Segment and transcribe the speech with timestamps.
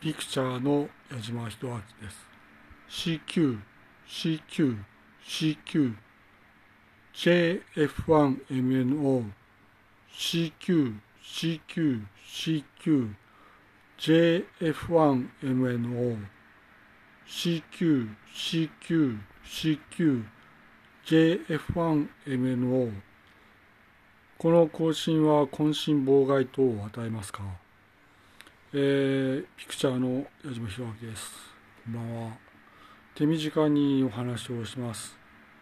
[0.00, 2.26] ピクチャーの矢島博明です。
[2.88, 3.60] CQ、
[4.08, 4.78] CQ、
[5.22, 5.94] CQ、
[7.14, 9.30] JF1MNO、
[10.10, 13.14] CQ、CQ、CQ、
[13.98, 16.16] JF1MNO、
[17.26, 20.24] CQ、CQ、CQ、
[21.04, 22.92] JF1MNO
[24.38, 27.42] この更新は渾身妨害等を与えますか
[28.72, 31.32] えー、ピクチャーの矢島弘明です。
[31.84, 32.30] こんばんは。
[33.16, 35.18] 手短にお話をします。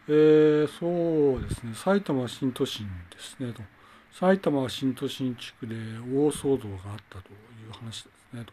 [0.06, 3.62] えー、そうですね、埼玉新都心ですねと。
[4.12, 7.32] 埼玉新都心地区で大騒動があったとい
[7.66, 8.52] う話ですねと。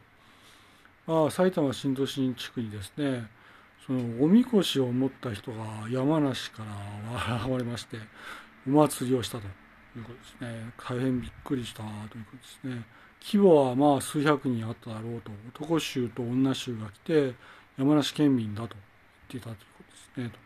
[1.06, 3.28] まあ、埼玉新都心地区にですね、
[3.86, 7.98] そのおみこしを持った人が山梨から現れまして、
[8.66, 9.48] お祭りをしたと
[9.98, 10.72] いうことですね。
[10.78, 12.86] 大変びっくりしたということですね。
[13.26, 15.32] 規模はまあ数百人あっただろうと
[15.64, 17.34] 男衆と女衆が来て
[17.78, 18.82] 山梨県民だと言っ
[19.32, 20.46] ていたということですねと。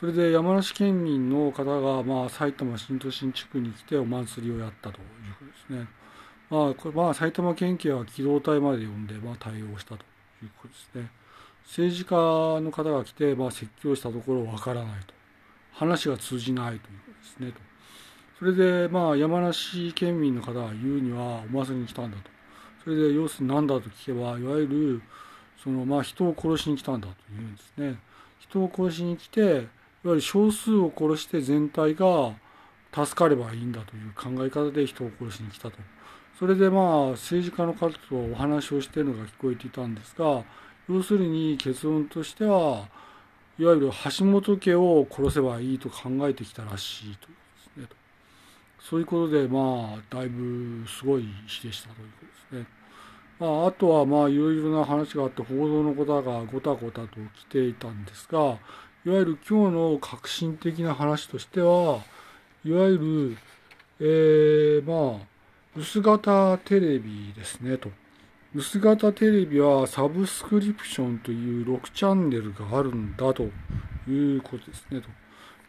[0.00, 5.04] それで山梨県民の方がまあ埼玉新都心地区に来てお祭りをやったという
[5.38, 5.88] ことですね。
[6.50, 10.04] まあこれまあ埼玉県警は機動隊まで呼んでまあ対応したと
[10.42, 11.10] いうことですね。
[11.64, 12.16] 政治家
[12.60, 15.14] の方が来てまあ説教したところわからないと。
[15.72, 17.71] 話が通じないということですねと。
[18.42, 22.24] それでまあ山梨県民の方が言うにはお祭りに来たんだと。
[22.82, 25.02] それで要するに何だと聞けばいわゆる
[25.62, 28.00] そのまあ人を殺しに来たんだというんですね。
[28.40, 29.60] 人を殺しに来ていわ
[30.06, 32.32] ゆる少数を殺して全体が
[32.92, 35.78] 助かればいいんだという考え方で人を殺しに来たと。
[36.36, 40.42] それでまあ政治家の方とお話をしているのが聞こえていたんですが
[40.88, 42.88] 要するに結論としては
[43.56, 47.41] いわゆる橋本家を殺せばいいと考えてきたらしいと。
[48.88, 52.66] そういうことでまあだいぶすごい日でしたということですね。
[53.38, 58.38] まあ、あとはまあいろいろな話があって報道のことがごたごたと来ていたんですが
[59.04, 62.00] いわゆる今日の革新的な話としては
[62.64, 63.38] いわゆる、
[63.98, 65.26] えー、まあ
[65.76, 67.88] 薄型テレビですねと。
[68.54, 73.44] 薄型テレビはサブスクリプションという6チャンネルがあるんだと
[74.06, 75.08] いうことですねと。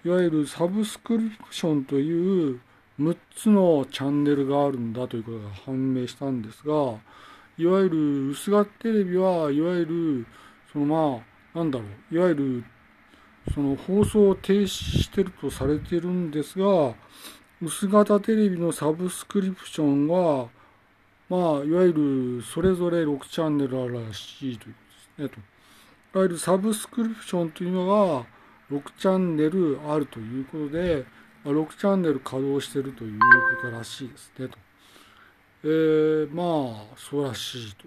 [0.06, 2.60] いわゆるサブスクリプションという
[3.00, 6.74] 6つのチャンネルがあるんだということが判明したんですが
[7.58, 10.28] いわゆる薄型テレビはいわゆる
[10.72, 11.24] そのま
[11.56, 12.64] あなんだろういわゆる
[13.54, 16.94] その放送を停止してるとされてるんですが
[17.62, 20.50] 薄型テレビのサブスクリプションは
[21.30, 21.94] まあいわゆ
[22.40, 24.80] るそれぞれ6チャンネルあるらしいというこ
[25.18, 25.44] とですね
[26.14, 26.20] と。
[26.20, 28.26] いわゆるサブスクリプションというのが
[28.72, 31.06] 6チャンネルあるということで
[31.52, 33.26] 6チャンネル稼働してるというこ
[33.62, 34.58] とらしいですねと。
[35.66, 37.86] えー、まあそうらしいと。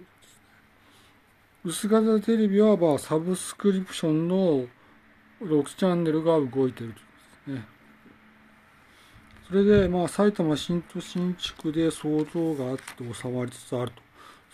[1.65, 4.67] 薄型テレビはまあサブスクリプションの
[5.43, 6.95] 6チャンネルが動いてるというこ
[7.47, 7.67] とですね。
[9.49, 12.83] それでまあ埼玉新都心地区で騒動があって
[13.15, 14.03] 収まりつつあると。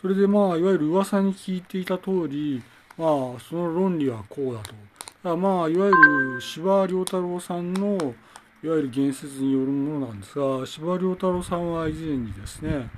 [0.00, 2.62] それでまあいわゆる噂に聞いていた通り、
[2.96, 3.08] まあ
[3.40, 4.74] その論理はこうだと。
[5.22, 8.14] だまあいわゆる司馬太郎さんの
[8.62, 12.90] いわゆる言説によるものなんですが司馬太郎さんは以前にですね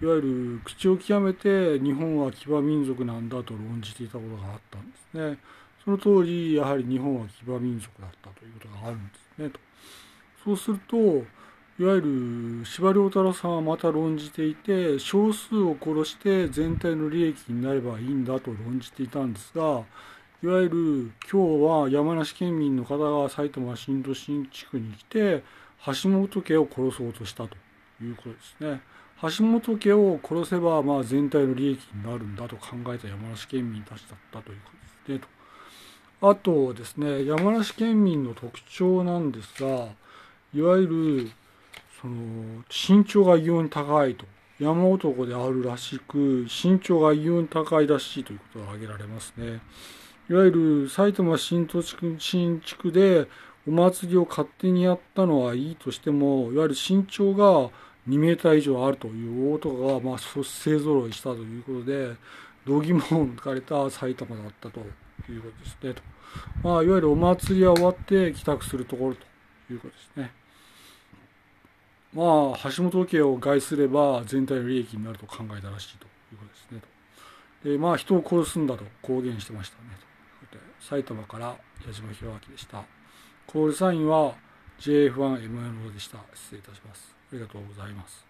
[0.00, 5.38] いわゆる口を極めて日本は騎馬民族なんだと論じていたことがあったんですね。
[5.84, 9.58] その通りやはり日本は騎馬民族だったということがあるんですねと。
[10.44, 10.96] そうすると
[11.80, 19.82] いわゆる司馬太郎さんはまた論じていて少数を殺して全体の利益になればいいんだと論じていたんですが
[20.40, 25.42] いわゆる今日は山梨県民の方が埼玉新都心地区に来て
[25.84, 27.56] 橋本家を殺そうとしたと
[28.00, 28.80] いうことですね。
[29.20, 34.70] 橋本家を殺せばまあ全体の利益になるんだと考えた山梨県民たちだったというこ
[35.06, 35.26] とですね。
[36.20, 39.88] とあとですね山梨県民の特徴なんですが
[40.54, 41.30] いわゆる
[42.00, 44.24] その身長が異様に高いと
[44.60, 49.60] 山男であるらしく身長が異様に高いらしいということが挙げられますね。
[50.30, 53.26] いわゆる埼玉新都新地区で
[53.66, 57.70] お祭りを勝手にやったのはいいとしてもいわゆる身長が
[58.08, 62.14] 2メーター以上あるという大男がまあ勢ぞろいしたということで
[62.66, 66.02] 度肝を抜かれた埼玉だったということですねと、
[66.62, 70.32] まあ、いわゆるお祭りは終わって帰宅するところということですね。
[72.14, 76.80] まあ橋本家を害すれば全体の利益になると考えたらしいということですね
[77.62, 77.68] と。
[77.68, 80.08] でまあ人を殺すんだと公言してましたねと。
[80.80, 82.84] 埼玉から矢島弘明でした。
[83.46, 84.34] コールサインは
[84.80, 86.18] JF1MNO でした。
[86.34, 87.14] 失礼いたします。
[87.32, 88.27] ありがとうございます。